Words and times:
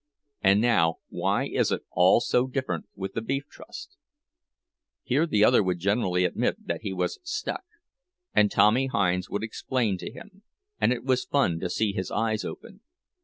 And 0.41 0.59
now, 0.59 0.95
why 1.09 1.45
is 1.47 1.71
it 1.71 1.83
all 1.91 2.21
so 2.21 2.47
different 2.47 2.85
with 2.95 3.13
the 3.13 3.21
Beef 3.21 3.43
Trust?" 3.47 3.97
Here 5.03 5.27
the 5.27 5.43
other 5.45 5.61
would 5.61 5.77
generally 5.77 6.25
admit 6.25 6.65
that 6.65 6.81
he 6.81 6.91
was 6.91 7.19
"stuck"; 7.21 7.65
and 8.33 8.49
Tommy 8.49 8.87
Hinds 8.87 9.29
would 9.29 9.43
explain 9.43 9.99
to 9.99 10.11
him, 10.11 10.41
and 10.79 10.91
it 10.91 11.03
was 11.03 11.25
fun 11.25 11.59
to 11.59 11.69
see 11.69 11.93
his 11.93 12.09
eyes 12.09 12.43
open. 12.43 12.81